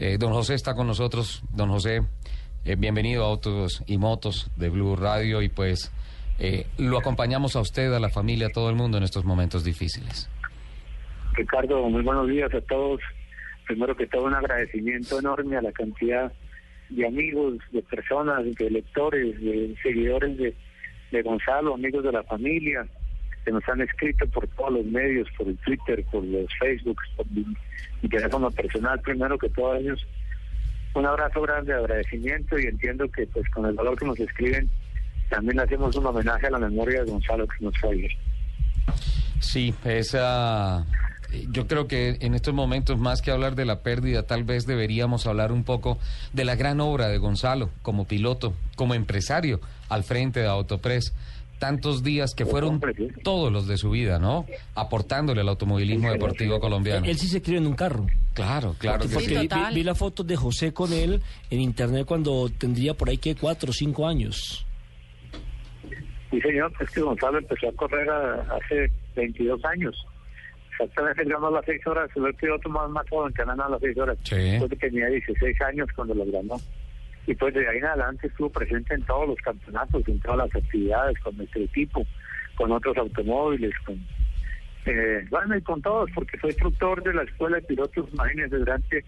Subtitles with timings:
[0.00, 1.42] Eh, don José está con nosotros.
[1.52, 2.02] Don José,
[2.64, 5.92] eh, bienvenido a Autos y Motos de Blue Radio y pues
[6.38, 9.64] eh, lo acompañamos a usted, a la familia, a todo el mundo en estos momentos
[9.64, 10.30] difíciles.
[11.32, 13.00] Ricardo, muy buenos días a todos.
[13.66, 16.32] Primero que todo un agradecimiento enorme a la cantidad
[16.90, 20.54] de amigos, de personas, de lectores, de seguidores de,
[21.10, 22.86] de Gonzalo, amigos de la familia,
[23.44, 27.26] que nos han escrito por todos los medios, por el Twitter, por los Facebook, por
[27.30, 27.44] mi,
[28.08, 30.06] teléfono personal, primero que todos ellos.
[30.94, 34.68] Un abrazo grande de agradecimiento y entiendo que pues con el valor que nos escriben
[35.28, 38.10] también hacemos un homenaje a la memoria de Gonzalo que nos fue ayer.
[39.40, 40.86] Sí, esa
[41.50, 45.26] yo creo que en estos momentos, más que hablar de la pérdida, tal vez deberíamos
[45.26, 45.98] hablar un poco
[46.32, 51.12] de la gran obra de Gonzalo como piloto, como empresario al frente de Autopress.
[51.58, 52.80] Tantos días que fueron
[53.22, 54.46] todos los de su vida, ¿no?
[54.74, 57.06] Aportándole al automovilismo deportivo colombiano.
[57.06, 58.06] Él sí se crió en un carro.
[58.34, 59.04] Claro, claro.
[59.12, 63.18] Porque, vi, vi, la foto de José con él en internet cuando tendría por ahí
[63.18, 64.64] que cuatro o cinco años.
[66.30, 69.96] Sí, señor, es que Gonzalo empezó a correr hace 22 años
[70.78, 74.16] exactamente ganó las seis horas, el piloto más, más joven que ganó las seis horas.
[74.22, 74.58] Sí.
[74.78, 76.56] tenía 16 años cuando lo ganó.
[77.28, 80.56] Y pues de ahí en adelante estuvo presente en todos los campeonatos, en todas las
[80.56, 82.06] actividades, con nuestro equipo,
[82.56, 84.02] con otros automóviles, con
[84.86, 89.04] eh, bueno, y con todos, porque soy instructor de la escuela de pilotos, imagínense, durante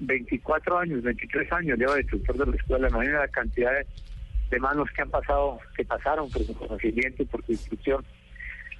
[0.00, 3.72] 24 años, 23 años llevo de instructor de la escuela, imagínense la cantidad
[4.50, 8.04] de, manos que han pasado, que pasaron por su conocimiento y por su instrucción.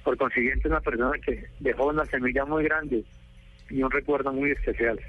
[0.03, 3.05] Por consiguiente, una persona que dejó una semilla muy grande
[3.69, 4.99] y un recuerdo muy especial.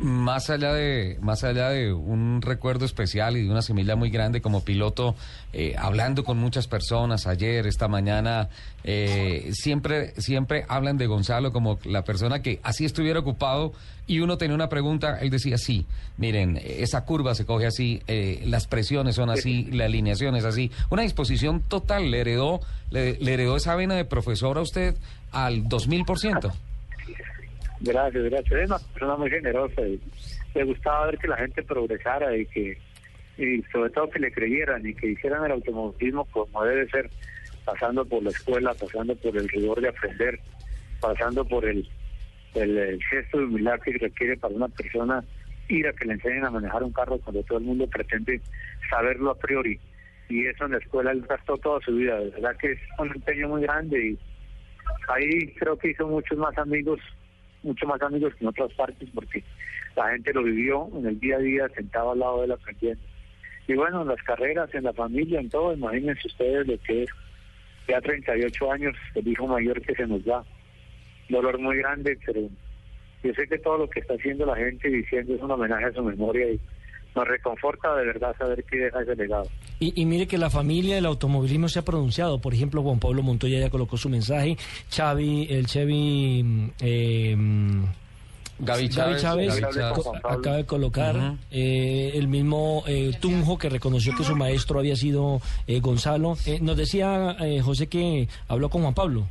[0.00, 4.40] Más allá de más allá de un recuerdo especial y de una semilla muy grande
[4.40, 5.16] como piloto,
[5.52, 8.48] eh, hablando con muchas personas ayer, esta mañana,
[8.84, 13.72] eh, siempre siempre hablan de Gonzalo como la persona que así estuviera ocupado
[14.06, 15.84] y uno tenía una pregunta, él decía sí,
[16.16, 20.70] miren esa curva se coge así, eh, las presiones son así, la alineación es así,
[20.90, 22.12] una disposición total.
[22.12, 22.60] Le heredó
[22.90, 24.96] le, le heredó esa vena de profesor a usted
[25.32, 26.52] al dos mil por ciento.
[27.80, 28.60] Gracias, gracias.
[28.60, 30.00] Es una persona muy generosa y
[30.54, 32.78] le gustaba ver que la gente progresara y que,
[33.36, 37.08] y sobre todo que le creyeran y que hicieran el automovilismo como debe ser,
[37.64, 40.40] pasando por la escuela, pasando por el rigor de aprender,
[41.00, 41.88] pasando por el,
[42.54, 45.22] el, gesto de humildad que requiere para una persona
[45.68, 48.40] ir a que le enseñen a manejar un carro cuando todo el mundo pretende
[48.90, 49.78] saberlo a priori.
[50.28, 52.18] Y eso en la escuela él gastó toda su vida.
[52.18, 54.18] De verdad que es un empeño muy grande y
[55.08, 57.00] ahí creo que hizo muchos más amigos
[57.68, 59.44] mucho más amigos que en otras partes porque
[59.96, 63.02] la gente lo vivió en el día a día sentado al lado de la aprendiendo.
[63.66, 67.10] Y bueno, en las carreras, en la familia, en todo, imagínense ustedes lo que es
[67.86, 70.44] ya 38 años, el hijo mayor que se nos da.
[71.28, 72.48] Dolor muy grande, pero
[73.22, 75.92] yo sé que todo lo que está haciendo la gente diciendo es un homenaje a
[75.92, 76.60] su memoria y
[77.14, 79.48] nos reconforta de verdad saber que deja ese legado.
[79.80, 82.40] Y, mire que la familia del automovilismo se ha pronunciado.
[82.40, 84.56] Por ejemplo, Juan Pablo Montoya ya colocó su mensaje.
[84.90, 86.72] Xavi, el Chevy...
[86.80, 87.36] Eh,
[88.60, 89.62] Gaby Chávez,
[90.24, 91.14] acaba de colocar
[91.50, 96.34] eh, el mismo eh, Tunjo que reconoció que su maestro había sido eh, Gonzalo.
[96.60, 99.28] nos decía José que habló con Juan Pablo.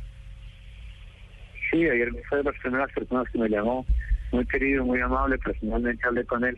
[1.70, 3.84] Sí, ayer fue de las primeras personas que me llamó,
[4.32, 6.56] muy querido, muy amable, personalmente hablé con él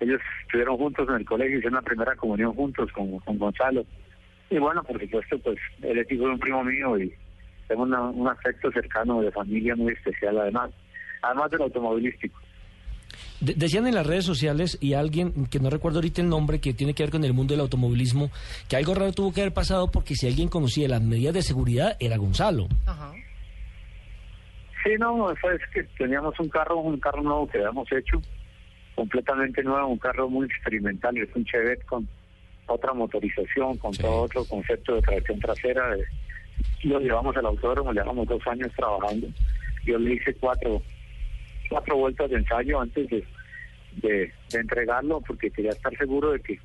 [0.00, 3.84] ellos estuvieron juntos en el colegio, hicieron la primera comunión juntos con, con Gonzalo.
[4.50, 7.12] Y bueno, por supuesto, pues él es hijo de un primo mío y
[7.66, 10.70] tengo un afecto cercano de familia muy especial además,
[11.22, 12.38] además del automovilístico.
[13.40, 16.94] decían en las redes sociales y alguien que no recuerdo ahorita el nombre que tiene
[16.94, 18.30] que ver con el mundo del automovilismo
[18.68, 21.96] que algo raro tuvo que haber pasado porque si alguien conocía las medidas de seguridad
[22.00, 22.68] era Gonzalo.
[22.86, 23.12] Ajá.
[24.84, 28.20] Sí, no, eso es que teníamos un carro, un carro nuevo que habíamos hecho
[28.94, 32.08] completamente nuevo, un carro muy experimental, es un Chevette con
[32.66, 35.96] otra motorización, con todo otro concepto de tracción trasera.
[36.84, 39.28] lo llevamos al autódromo, llevamos dos años trabajando.
[39.84, 40.82] Yo le hice cuatro,
[41.68, 43.24] cuatro vueltas de ensayo antes de,
[43.96, 46.58] de, entregarlo porque quería estar seguro de que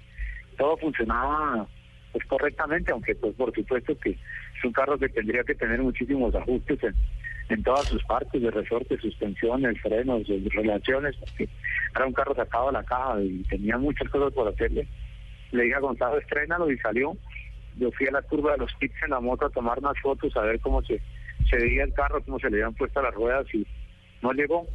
[0.57, 1.67] todo funcionaba
[2.11, 6.33] pues correctamente, aunque pues por supuesto que es un carro que tendría que tener muchísimos
[6.33, 6.95] ajustes en,
[7.49, 11.49] en todas sus partes, de resorte, suspensiones, frenos, relaciones, porque
[11.95, 14.87] era un carro sacado de la caja y tenía muchas cosas por hacerle.
[15.51, 17.15] Le dije a Gonzalo, estrénalo y salió.
[17.77, 20.35] Yo fui a la curva de los pits en la moto a tomar unas fotos,
[20.35, 21.01] a ver cómo se,
[21.49, 23.65] se veía el carro, cómo se le habían puesto las ruedas y
[24.21, 24.67] no llegó.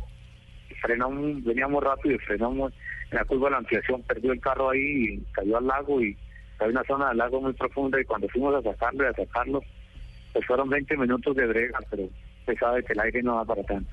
[0.80, 2.72] Frenamos, veníamos rápido y frenamos
[3.10, 6.16] en la curva de la ampliación, perdió el carro ahí y cayó al lago y
[6.58, 9.60] hay una zona del lago muy profunda y cuando fuimos a sacarlo y a sacarlo,
[10.32, 12.08] pues fueron 20 minutos de brega, pero
[12.46, 13.90] se sabe que el aire no va para tanto.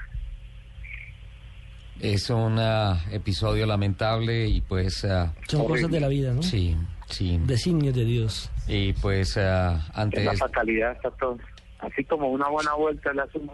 [2.01, 5.05] Es un ah, episodio lamentable y pues...
[5.05, 6.41] ah, Son cosas de la vida, ¿no?
[6.41, 6.75] sí,
[7.07, 7.39] sí.
[7.45, 8.49] Designios de Dios.
[8.67, 11.37] Y pues ah, ante la fatalidad está todo.
[11.79, 13.53] Así como una buena vuelta la suma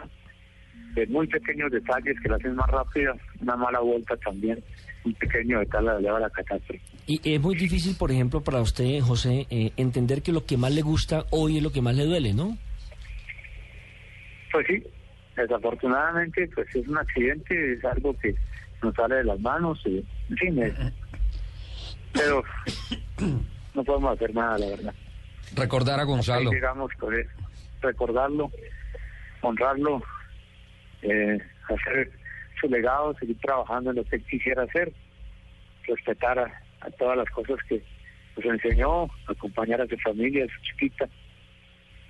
[0.93, 4.63] de muy pequeños detalles que la hacen más rápida, una mala vuelta también,
[5.03, 6.81] un pequeño detalle la lleva a la catástrofe.
[7.05, 10.71] Y es muy difícil, por ejemplo, para usted, José, eh, entender que lo que más
[10.73, 12.57] le gusta hoy es lo que más le duele, ¿no?
[14.51, 14.83] Pues sí,
[15.43, 18.35] desafortunadamente pues es un accidente, es algo que
[18.81, 20.73] nos sale de las manos, y, en fin, es-
[22.13, 22.43] pero
[23.73, 24.93] no podemos hacer nada, la verdad.
[25.55, 26.51] recordar a Gonzalo.
[26.51, 27.31] Eso,
[27.81, 28.51] recordarlo,
[29.41, 30.01] honrarlo,
[31.03, 31.37] eh,
[31.69, 32.11] hacer
[32.59, 34.91] su legado, seguir trabajando en lo que él quisiera hacer,
[35.87, 37.83] respetar a, a todas las cosas que
[38.35, 41.07] nos enseñó, acompañar a su familia, a su chiquita.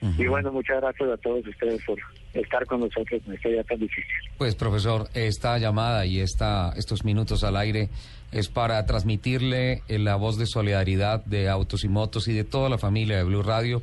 [0.01, 1.97] Y bueno, muchas gracias a todos ustedes por
[2.33, 4.03] estar con nosotros en este día tan difícil.
[4.37, 7.89] Pues profesor, esta llamada y esta, estos minutos al aire
[8.31, 12.69] es para transmitirle eh, la voz de solidaridad de Autos y Motos y de toda
[12.69, 13.81] la familia de Blue Radio.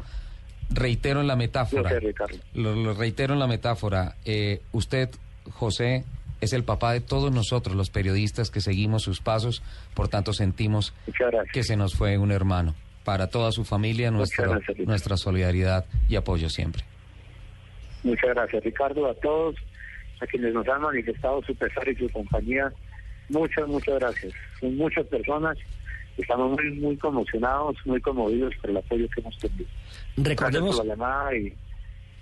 [0.70, 1.90] Reitero en la metáfora.
[1.90, 2.14] Sé.
[2.54, 4.16] Lo, lo reitero en la metáfora.
[4.24, 5.10] eh, usted,
[5.50, 6.04] José,
[6.40, 9.62] es el papá de todos nosotros, los periodistas que seguimos sus pasos,
[9.94, 10.92] por tanto sentimos
[11.52, 12.74] que se nos fue un hermano.
[13.04, 16.84] Para toda su familia, nuestra, gracias, nuestra solidaridad y apoyo siempre.
[18.02, 19.56] Muchas gracias, Ricardo, a todos,
[20.20, 22.72] a quienes nos han manifestado su pesar y su compañía.
[23.28, 24.32] Muchas, muchas gracias.
[24.60, 25.58] Son muchas personas.
[26.16, 29.66] Estamos muy, muy conmocionados, muy conmovidos por el apoyo que hemos tenido.
[30.16, 31.54] Gracias Recordemos, por la llamada y,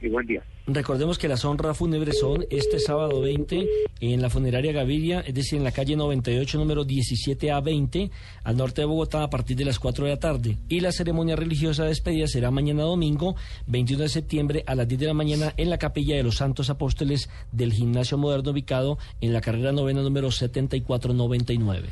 [0.02, 0.42] y día.
[0.66, 3.68] recordemos que las honras fúnebres son este sábado 20
[4.00, 8.10] en la funeraria Gaviria, es decir, en la calle 98, número 17A20,
[8.44, 10.58] al norte de Bogotá, a partir de las 4 de la tarde.
[10.68, 15.00] Y la ceremonia religiosa de despedida será mañana domingo, 21 de septiembre, a las 10
[15.00, 19.32] de la mañana, en la capilla de los Santos Apóstoles del Gimnasio Moderno, ubicado en
[19.32, 21.88] la carrera novena número 7499.